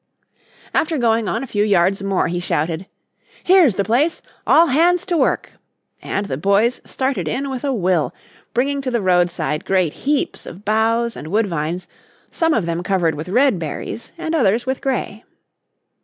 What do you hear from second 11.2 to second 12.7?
woodvines, some of